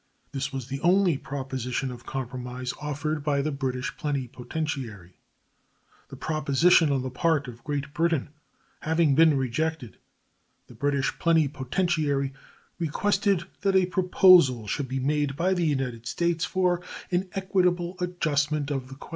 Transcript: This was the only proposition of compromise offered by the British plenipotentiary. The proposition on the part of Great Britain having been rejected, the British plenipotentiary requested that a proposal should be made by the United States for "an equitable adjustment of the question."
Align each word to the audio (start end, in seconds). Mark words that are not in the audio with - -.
This 0.31 0.51
was 0.51 0.65
the 0.65 0.81
only 0.81 1.15
proposition 1.15 1.91
of 1.91 2.07
compromise 2.07 2.73
offered 2.81 3.23
by 3.23 3.43
the 3.43 3.51
British 3.51 3.95
plenipotentiary. 3.97 5.19
The 6.09 6.15
proposition 6.15 6.91
on 6.91 7.03
the 7.03 7.11
part 7.11 7.47
of 7.47 7.63
Great 7.63 7.93
Britain 7.93 8.29
having 8.79 9.13
been 9.13 9.37
rejected, 9.37 9.97
the 10.65 10.73
British 10.73 11.19
plenipotentiary 11.19 12.33
requested 12.79 13.43
that 13.61 13.75
a 13.75 13.85
proposal 13.85 14.65
should 14.65 14.87
be 14.87 14.99
made 14.99 15.35
by 15.35 15.53
the 15.53 15.67
United 15.67 16.07
States 16.07 16.45
for 16.45 16.81
"an 17.11 17.29
equitable 17.33 17.95
adjustment 17.99 18.71
of 18.71 18.87
the 18.87 18.95
question." 18.95 19.09